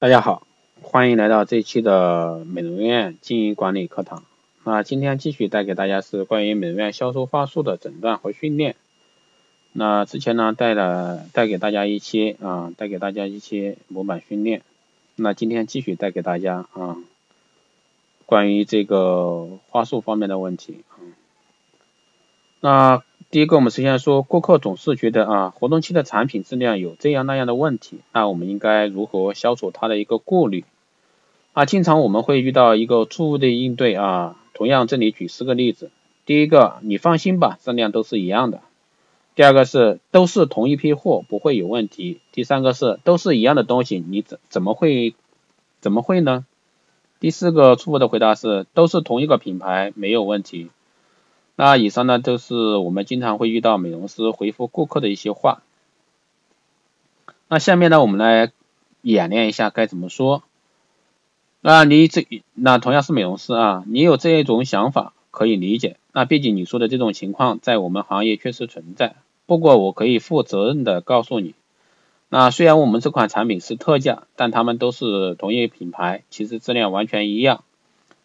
[0.00, 0.46] 大家好，
[0.80, 4.22] 欢迎来到这一期的美容院经营管理课堂。
[4.62, 8.76] 那今天继续带给大家是关于美容院销售话术的诊断和训练。
[9.72, 14.62] 那之前呢带了带给大家一期啊，带给大家一期模板训练。
[15.16, 16.96] 那今天继续带给大家啊，
[18.24, 20.84] 关于这个话术方面的问题。
[22.60, 30.64] 那第一个，我们首先说，顾客总是觉得啊，活动期的产品质量有这样那样的问题，那我们应该如何消除他的一个顾虑？
[31.52, 35.90] 啊，经常我们会遇到一个错误的应对啊，同样这里举四个例子。
[36.24, 38.62] 第一个，你放心吧，质量都是一样的。
[39.34, 42.20] 第二个是都是同一批货，不会有问题。
[42.32, 45.14] 第三个是都是一样的东西，你怎怎么会
[45.82, 46.46] 怎么会呢？
[47.20, 50.70] 第四个错误的回答是都是同一个品牌，没有问题。
[51.60, 55.60] 那以上呢都是我们经常会遇到美容师回复顾客的一些话。
[57.48, 58.52] 那下面呢我们来
[59.02, 60.44] 演练一下该怎么说。
[61.60, 65.96] 那你这那同样是美容师啊，你有这一种想法可以理解。
[66.12, 69.16] 那毕竟你说的这种情况在我们行业确实存在。
[69.44, 71.54] 不过我可以负责任的告诉你，
[72.28, 77.64] 那虽然我们这款产品是特价，但他们都是同一品牌，其实质量完全一样，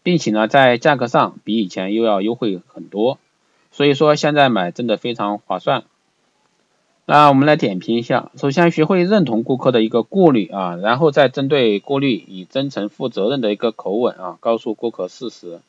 [0.04, 3.18] 并且呢在价格上比以前又要优惠很多。
[3.74, 5.84] 所以说现在买真的非常划算。
[7.06, 15.60] 那我们来点评一下，首先学会认同顾客的一个顾虑啊，然后再针对顾虑以真诚负责任的一个口吻啊，告诉顾客事实，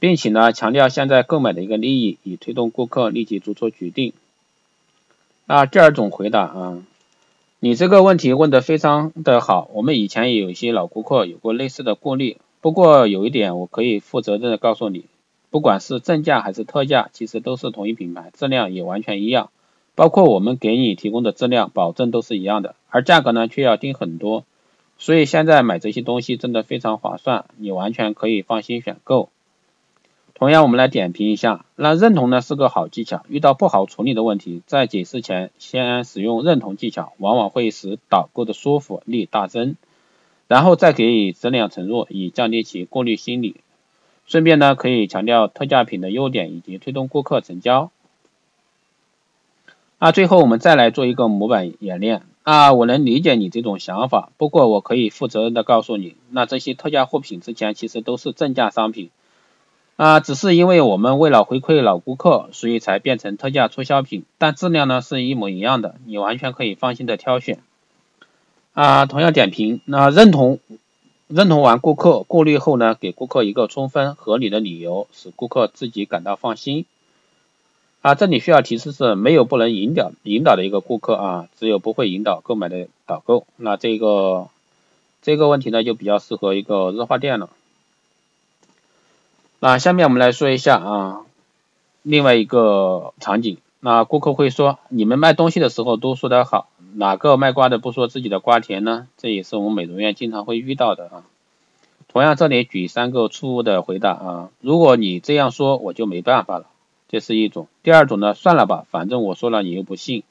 [0.00, 4.12] 并且呢强调现在购买的一个利益，以推动顾客立即做出决定。
[5.46, 6.82] 那第二种回答啊，
[7.60, 15.04] 你这个问题问的非常的好，我们以前也有一些老顾客有过类似的顾虑，不过有一点我可以负责任的告诉你。
[15.52, 19.50] 不管是正价还是特价，其实都是同一品牌，质量也完全一样，
[19.94, 24.44] 包括我们给你提供的质量保证都是一样的，而价格呢却要低很多，
[24.96, 29.28] 所以现在买这些东西真的非常划算，你完全可以放心选购。
[30.34, 39.76] 同样，我们来点评一下，那认同呢是个好技巧，遇到不好处理的问题，在解释前先使用认同技巧，往往会使导购的说服力大增，
[40.48, 43.56] 然后再给予质量承诺，以降低其顾虑心理。
[44.32, 47.90] 顺便呢，可以强调特价品的优点以及推动顾客成交。
[49.98, 52.22] 那最后我们再来做一个模板演练。
[52.42, 59.10] 啊，我能理解你这种想法，不过我可以负责任的告诉你，那这些特价货品之前其实都是正价商品。
[59.96, 67.58] 啊，只是因为我们为了回馈老顾客，所以才变成特价促销品，但质量呢是一模一样的，你完全可以放心的挑选。
[68.72, 70.58] 啊，同样点评，那认同。
[71.34, 76.84] 认同完顾客过滤后呢，给顾客一个充分合理的理由，使顾客自己感到放心。
[78.02, 83.46] 啊，这里需要提示是没有不能引导引导的一个顾客啊，只有不会引导购买的导购。
[83.56, 84.48] 那这个
[85.22, 87.48] 这个问题呢，就比较适合一个日化店了。
[89.58, 91.20] 那下面我们来说一下啊，
[92.02, 93.56] 另外一个场景。
[93.84, 96.68] 那顾客会说，你们卖东西的时候都说的好。
[96.94, 99.08] 哪个卖瓜的不说自己的瓜甜呢？
[99.16, 101.24] 这也是我们美容院经常会遇到的啊。
[102.06, 104.50] 同样，这里举三个错误的回答啊。
[104.60, 106.66] 如果你这样说，我就没办法了，
[107.08, 107.66] 这是一种。
[107.82, 110.22] 第二种呢，算了吧，反正我说了你又不信。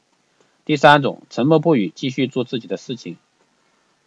[0.64, 3.18] 第三种，沉默不语，继续做自己的事情。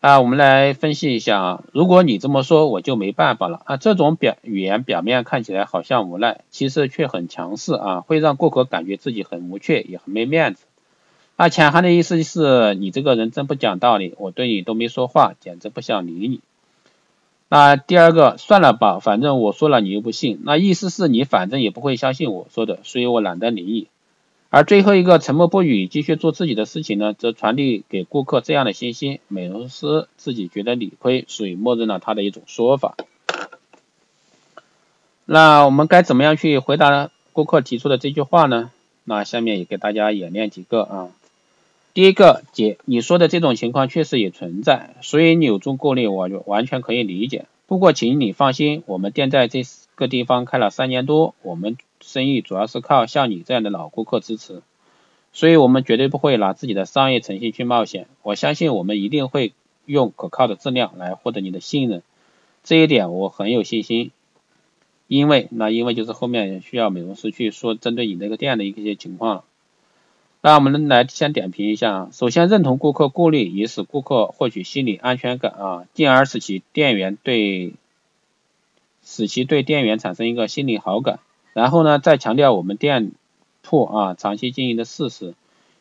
[0.05, 1.65] 啊，我们来分析一下啊。
[1.73, 3.79] 如果你这么说，我就没办法了啊。
[3.79, 10.67] 这种表语言表面看起来好像无奈，其实却很强势啊，会让顾客感觉自己很无趣，也很没面子。
[11.39, 16.41] 那潜含的意思是你这个人真不讲道理，我对你都没说话，简直不想理你。
[17.49, 23.87] 那第二个，算了吧，反正我说了你又不信，那意思是你反正也不会相信我说的，所以我懒得理你。
[24.55, 32.97] 而最后一个，沉默不语，继续做自己的事情呢，则传递给顾客这样的信息：美容师自己觉得理亏，所以默认了他的一种说法。
[35.25, 38.71] 那我们该怎么样去回答顾客提出的这句话呢？
[39.03, 41.09] 那下面也给大家演练几个啊。
[41.93, 47.47] 第一个，姐，你说的这种情况确实也存在，所以你有种顾虑，我就完全可以理解。
[47.67, 49.65] 不过，请你放心，我们店在这
[49.97, 54.63] 个地方开了三年多，我们生意主要是靠像你这样的老顾客支持，
[55.33, 58.07] 所以我们绝对不会拿自己的商业诚信去冒险。
[58.23, 59.53] 我相信我们一定会
[59.87, 62.03] 用可靠的质量来获得你的信任，
[62.63, 64.11] 这一点我很有信心。
[65.07, 69.45] 因为，那因为就是后面需要美容师去说针对你那个店的一些情况了。
[70.41, 77.75] 那我们来先点评一下啊，首先认同顾客顾虑，以使顾客获取心理安全感啊，进而使其店员对
[79.03, 81.21] 使其对店员产生一个心理好感。
[81.55, 83.13] 然后呢，再强调我们店
[83.63, 85.35] 铺啊长期经营的事实，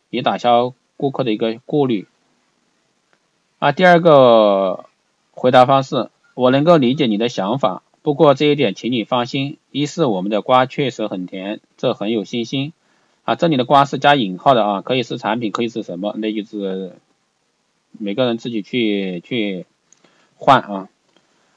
[0.08, 2.06] 以打消顾客的一个顾虑。
[3.58, 4.86] 啊，第二个
[5.32, 12.72] 回答方式，我能够理解你的想法，不过这一点请你放心，一是我们的瓜确实很甜，这很有信心。
[13.24, 16.92] 啊，这里的瓜是加引号的啊，可以是产品，可以是什么，那就是
[17.90, 19.66] 每个人自己去去
[20.36, 20.88] 换啊。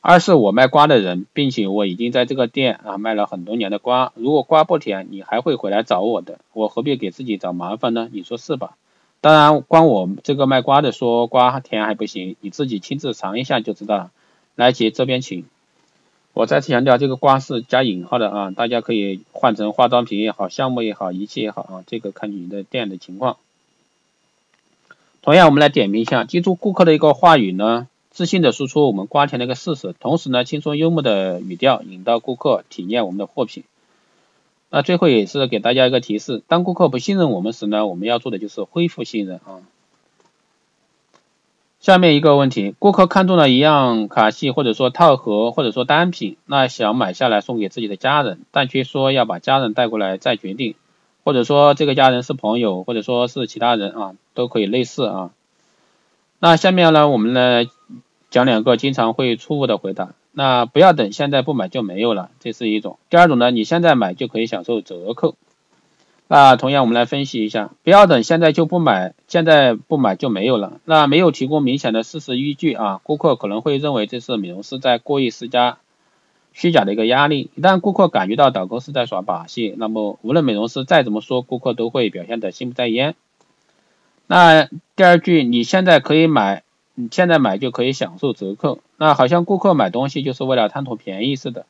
[0.10, 8.08] 二是我卖瓜的人，并且我已经在这个店啊卖了很多年的瓜，如果瓜不甜，你还会回来找我的，我何必给自己找麻烦呢？
[8.14, 8.78] 你说是吧？
[9.20, 14.12] 当然，光我这个卖瓜的说瓜甜还不行，你自己亲自尝一下就知道了。
[14.56, 15.44] 来姐这边请。
[16.32, 23.36] 我再次强调，这个瓜是加引号的啊，大家可以换成化妆品也好，项目也好，仪器也好啊，这个看你的店的情况。
[25.22, 33.64] 同样，我们来点评一下，记住顾客的一个话语呢，自信的输出我们瓜田的一个事实，同时呢，轻松幽默的语调引导顾客体验我们的货品。
[34.72, 39.62] 那最后也是给大家一个提示，当顾客不信任我们时呢，我们要做的就是恢复信任啊。
[41.80, 50.74] 下面一个问题，顾客看中了一样卡系或者说套盒或者说单品，那想买下来送给自己的家人，但却说要把家人带过来再决定，
[51.24, 55.30] 或者说这个家人是朋友或者说是其他人啊，都可以类似啊。
[56.40, 57.64] 那下面呢，我们呢
[58.30, 63.00] 讲两个经常会错误的回答，那不要等现在不买就没有了，这是一种。
[63.10, 65.36] 第二种呢，你现在买就可以享受折扣。
[66.30, 70.82] 那同样，我们来分析一下，不要等现在就不买，现在不买就没有了。
[70.84, 75.78] 那没有提供明显的事实依据啊，顾客可能会认为这是美容师在故意施加
[76.52, 77.50] 虚假的一个压力。
[77.56, 83.16] 一旦顾客感觉到导购是在耍把戏，那么无论美容师再怎么说，顾客都会表现得心不在焉。
[84.28, 86.64] 那第二句，你现在可以买，
[87.00, 91.68] 你现在买就可以享受折扣，那好像顾客买东西就是为了贪图便宜似的。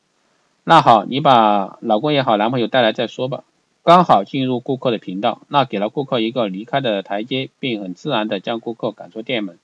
[0.64, 3.44] 那好，你把老公也好，男朋友带来再说吧。
[3.84, 9.60] 刚好进入顾客的频道，那给了顾客一个离开的台阶，并很自然的将顾客赶出店门。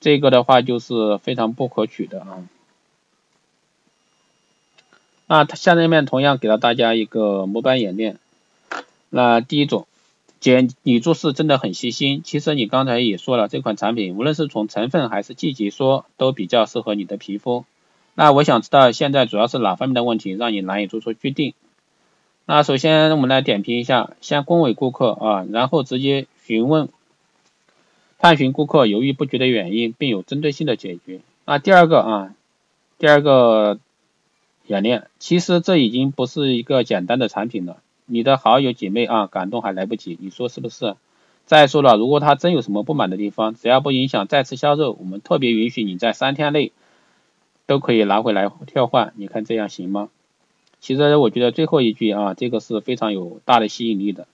[0.00, 2.48] 这个的话就是非常不可取的啊。
[5.26, 8.18] 那下面同样给了大家一个模板演练。
[9.10, 9.86] 那第一种，
[10.42, 12.22] 姐，你做事真的很细心。
[12.24, 17.64] 其实你刚才也说了，这款产品无论是从成分还是季节说，都比较适合你的皮肤。
[18.14, 21.54] 那我想知道现在主要是哪方面的问题让你难以做出决定？
[22.44, 26.88] 那首先我们来点评一下，先恭维顾客啊，然后直接询问、
[28.18, 31.20] 探寻顾客犹豫不决的原因，并有针对性的解决。
[31.44, 32.34] 那第二个啊，
[32.98, 33.78] 第二个
[34.66, 37.76] 演练，其实这已经不是一个简单的产品了，
[38.12, 40.96] 你的好友姐妹啊感动还来不及，你说是不是？
[41.46, 46.72] 再说了，如果他真有什么不满的地方，只要不影响再次销售，我们特别允许你在三天内
[47.64, 50.10] 都可以拿回来调换，你看这样行吗？
[50.78, 54.26] 其实我觉得最后一句啊，这个是非常有大的吸引力的。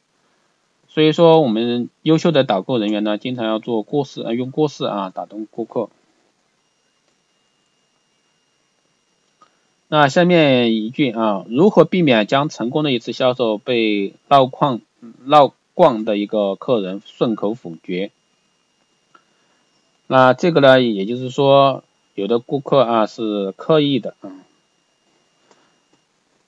[0.88, 5.88] 所以说，我们优秀的导购人员呢，经常要做故事，啊，用故事啊打动顾客。
[9.90, 14.82] 那下面一句啊，如何避免将成功的一次销售被绕逛
[15.24, 18.10] 绕逛的一个客人顺口否决？
[20.06, 24.30] 那这个呢，也就是说，有的顾客啊是刻意的啊。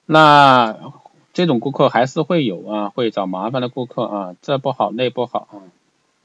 [0.05, 0.93] 那
[1.33, 5.65] 这种顾客还是会有啊，会找麻烦的顾客啊，这不好那不好啊。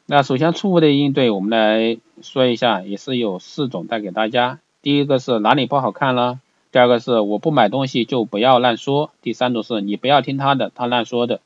[0.06, 4.60] 那首先错误的应对，我们来说一下，也是有四种带给大家。
[4.81, 6.39] 第一个是哪里不好看了，
[6.75, 11.39] 第二个是我不买东西就不要乱说，第三种是你不要听他的，他乱说的。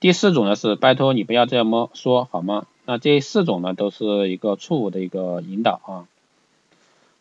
[0.00, 2.66] 第四种呢是拜托你不要这么说好吗？
[2.84, 6.04] 那这四种呢都是一个错误的一个引导啊。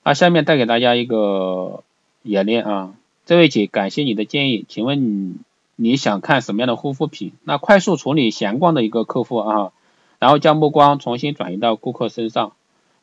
[0.04, 1.84] 那下面带给大家一个
[2.24, 2.94] 演练啊。
[3.26, 5.40] 这位姐，感谢你的建议，请问
[5.78, 7.32] 你想看什么样的护肤品？
[7.46, 9.72] 那快速处理闲逛的一个客户啊，
[10.20, 12.52] 然后将目光重新转移到顾客身上。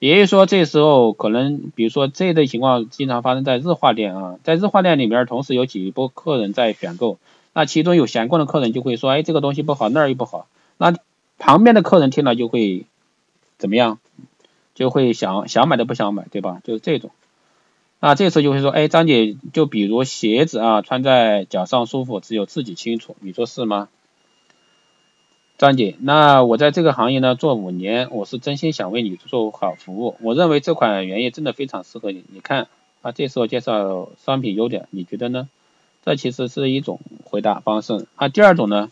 [0.03, 7.19] 也就是说，这时候可能，比如说这一类情况经常发生在日化店啊，在日化店里面，同时有几波客人在选购，
[7.53, 10.93] 那其中有闲逛的客人就会说，哎，这个东西不好，那儿又不好，那
[11.39, 12.85] 旁边的客人听了就会
[13.59, 14.01] 怎么样？
[14.75, 16.61] 就会想想买都不想买，对吧？
[16.65, 17.13] 就是这种。
[18.01, 23.89] 那这次就会说，哎，张姐，就比如鞋子啊，穿在脚上舒服，只有自己清楚，你说是吗？
[25.63, 30.17] 张姐，那我在这个行业呢做五年，我是真心想为你做好服务。
[30.21, 32.25] 我认为这款原液真的非常适合你。
[32.33, 32.67] 你看，
[33.01, 35.49] 啊，这时候介绍商品优点，你觉得呢？
[36.05, 38.07] 这其实是一种回答方式。
[38.17, 38.91] 啊，第二种呢？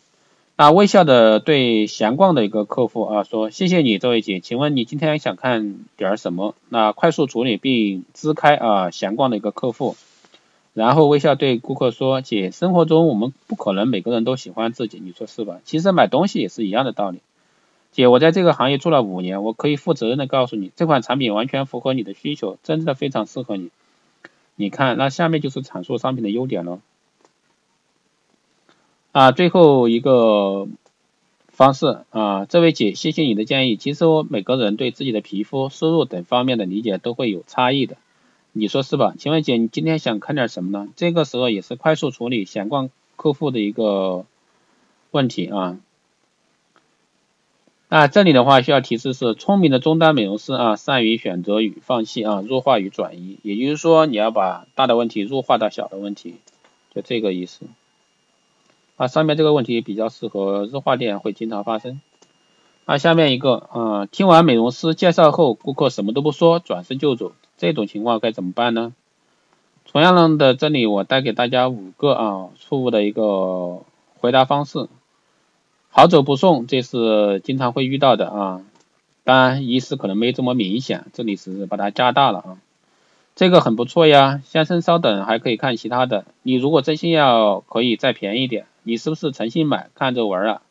[0.57, 6.55] 那微笑的对闲逛的一个客户啊说，谢谢你这位姐，请问你今天想看点什么？
[6.69, 9.97] 那快速处理并支开啊闲逛的一个客户，
[10.73, 15.61] 然后微笑对顾客说，姐，生活中我们不可能每个人都喜欢自己，你说是吧？
[15.65, 17.21] 其实买东西也是一样的道理。
[17.91, 23.71] 姐，我在这个行业做了五年，我可以负责任的告诉你，这款产品完全符合你的需求，真的非常适合你。
[24.55, 26.81] 你看，那下面就是阐述商品的优点了。
[29.11, 30.69] 啊，最后一个
[31.49, 33.77] 方式啊，这位姐，谢谢你的建议。
[33.77, 37.97] 其实我每个人对自己的皮肤、收入等方面的理解都会有差异的，
[38.52, 39.14] 你说是吧？
[39.19, 40.88] 请问姐，你今天想看点什么呢？
[40.97, 44.25] 这个时候也是快速处理闲逛客户的一个
[45.12, 45.78] 问题啊。
[47.88, 56.37] 那，这里的话需要提示是，聪明的中单美容师啊，善于选择与放弃啊，弱化与转移，也就是说，你要把大的问题弱化到小的问题，
[56.95, 57.66] 就这个意思。
[58.97, 62.00] 啊，上面这个问题比较适合日化店会经常发生。
[62.85, 68.95] 啊，下面一个，啊，听完美容师介绍后，顾客什么都不说，转身就走，这种情况该怎么办呢？
[69.85, 73.83] 同样的，这里我带给大家五个啊错误的一个
[74.19, 74.88] 回答方式。
[75.90, 78.62] 好走不送，这是经常会遇到的啊。
[79.25, 82.59] 当然，意思可能没这么明显，这里是把它加大了啊。
[83.37, 86.25] 这个很不错呀，先生稍等，还可以看其他的。
[86.43, 88.64] 你如果真心要，可以再便宜点。
[88.85, 90.62] 你是不是诚心买，看着玩啊？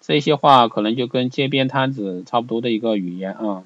[0.00, 3.64] 这些话可能就跟街边摊子差不多的一个语言啊。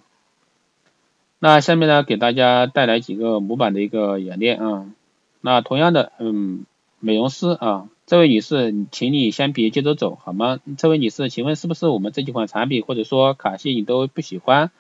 [1.41, 4.87] 那下面呢，给大家带来几个模板的一个演练啊。
[5.41, 6.65] 那同样的，嗯，
[7.01, 7.89] 美容师啊。
[8.07, 10.61] 这位女士，请你先别急着走，好吗？
[10.79, 14.71] 这位女士，请问是不是我们这几款产品或者说卡西你都不喜欢，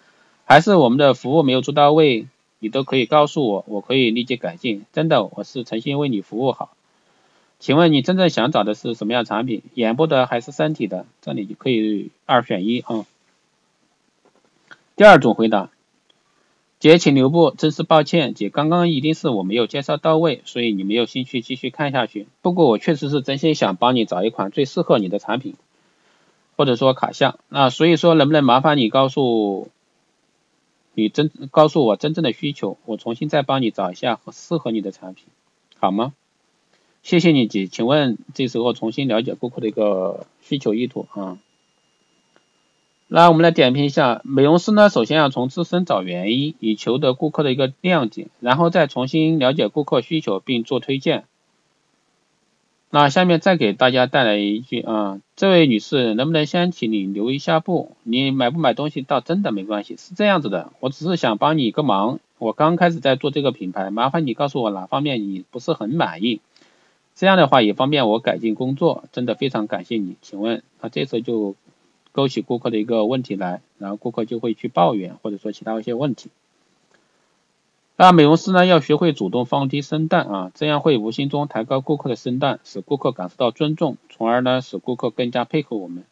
[0.46, 2.26] 还是我们的服务没有做到位？
[2.58, 4.84] 你都可以告诉我，我可以立即改进。
[4.92, 6.70] 真的，我是诚心为你服务好。
[7.60, 9.62] 请问你真正想找的是什么样产品？
[9.74, 11.04] 眼部的还是身体的？
[11.20, 13.04] 这里就可以二选一啊。
[14.96, 15.70] 第二种回答。
[16.80, 18.34] 姐，请留步，真是抱歉。
[18.34, 22.28] 姐，刚刚一定是我没有介绍到位，所以你没有兴趣继续看下去。
[22.40, 25.56] 不过我确实是真心想帮你找一款最适合你的产品，
[26.56, 27.40] 或者说卡项。
[27.48, 29.68] 那所以说，能不能麻烦你告诉
[30.94, 35.24] 你真告诉我真正的需求，我重新再帮你找一下适合你的产品，
[35.80, 36.12] 好吗？
[37.02, 37.66] 谢谢你，姐。
[37.66, 41.38] 请问这时候重新了解顾客的一个需求意图啊。
[43.10, 51.24] 那我们来点评一下，美容师呢，首先要从自身找原因，以求得顾客的一个谅解，然后再重新了解顾客需求并做推荐。
[52.90, 57.96] 那下面再给大家带来一句啊，这位女士，能不能先请你留一下步？
[58.02, 66.42] 你买不买东西倒真的没关系，是这样子的，我只是想帮你一个忙，我刚开始在做这个品牌，麻烦你告诉我哪方面你不是很满意，
[67.14, 70.16] 这样的话也方便我改进工作，真的非常感谢你。
[70.20, 71.56] 请问，那这次就。
[72.18, 76.30] 勾起顾客的一个问题来，然后顾客就会去抱怨或者说其他一些问题。
[77.94, 86.02] 那美容师呢要学会主动放低身段啊，这样会无形中抬高顾客的身段，使顾客感受到尊重，从而呢使顾客更加配合我们。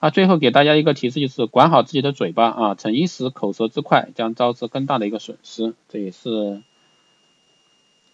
[0.00, 6.60] 啊，最后给大家一个提示就是管好自己的嘴巴啊，逞一时口舌之快将招致更大的一个损失，这也是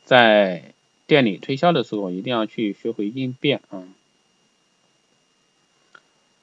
[0.05, 0.75] 在
[1.07, 3.85] 店里推销的时候一定要去学会应变啊。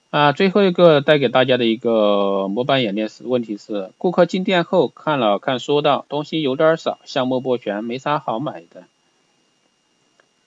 [0.09, 8.85] 啊，最后一个带给大家的一个模板演练是，问题是顾客进店后看了看，说道东西有点少，项目不全，没啥好买的。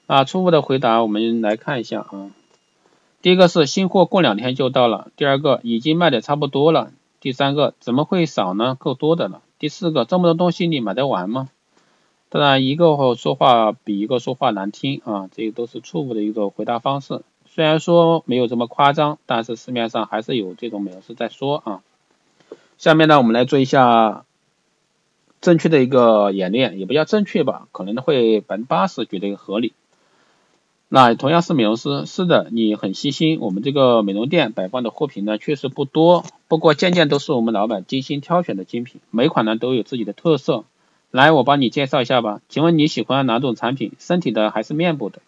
[0.06, 2.30] 啊，初步的回答我们来看一下啊。
[3.20, 6.90] 第一个是新货过两天就到了，第二个已经卖的差不多了，
[7.20, 8.74] 第三个怎么会少呢？
[8.80, 9.42] 够多的了。
[9.58, 11.50] 第四个这么多东西你买得完吗？
[12.30, 17.20] 当然一个说话比一个说话难听啊，这个都是错误的一个回答方式。
[17.52, 21.82] 虽然说没有这么夸张，但是市面上还是有这种美容师在说啊。
[22.78, 24.24] 下面呢，我们来做一下
[25.40, 29.72] 正确的一个演练，也不叫正确吧，可能会百分之八十觉得合理。
[30.88, 33.38] 那同样是美容师，是的，你很细心。
[33.40, 40.64] 我们这个美容店摆放的货品呢，确实不多，不过件件都是我们老板精心挑选的精品，每款呢都有自己的特色。
[41.10, 42.40] 来，我帮你介绍一下吧。
[42.48, 43.92] 请问你喜欢哪种产品？
[43.98, 45.20] 身体的还是面部的？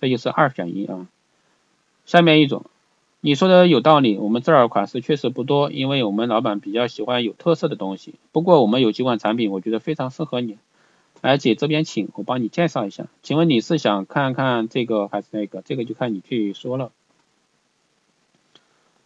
[0.00, 1.06] 这就是二选一啊。
[2.10, 2.64] 下面一种，
[3.20, 8.16] 你说的有道理，我们这儿款式确实不多，因为我们老板比较喜欢有特色的东西。
[8.32, 10.58] 不过我们有几款产品，我觉得非常适合你。
[11.20, 13.06] 来姐这边请，我帮你介绍一下。
[13.22, 15.62] 请问你是想看看这个还是那个？
[15.62, 16.90] 这个就看你去说了。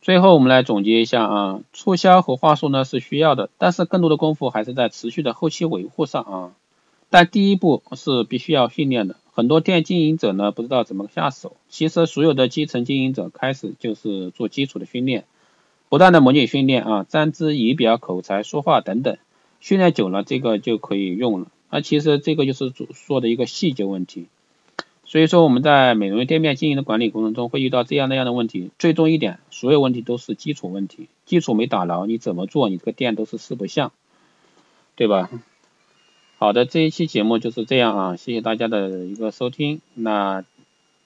[0.01, 6.53] 最后我们来总结一下啊，促销和话术呢是需要的，但是更多的功夫还是在持续的后期维护上啊。
[7.11, 9.17] 但第一步是必须要训练的。
[9.35, 15.25] 很多店经营者呢不知道怎么下手，其实所有的基层经营者开始就是做基础的训练，
[15.89, 19.19] 不断的模拟训练啊，站姿、仪表、口才、说话等等，
[19.59, 21.49] 训练久了这个就可以用了。
[21.69, 24.27] 那其实这个就是说的一个细节问题，
[25.05, 33.91] 所以说我们在美容院店面经营的管理过程中会遇到这样那样的问题，最终一点，所有问题都是基础问题，基础没打牢，你怎么做，你这个店都是四不像，
[34.95, 35.29] 对吧？
[36.37, 39.81] 好的，这一期节目就是这样啊，谢谢大家的一个收听。
[39.95, 40.45] 那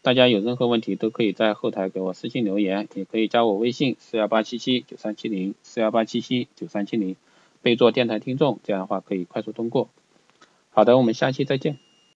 [0.02, 7.14] 大家有任何问题都可以在后台给我私信留言，也可以加我微信四幺八七七九三七零四幺八七七九三七零，
[7.62, 9.88] 备注电台听众，这样的话可以快速通过。
[10.70, 11.87] 好的，我们下期再见。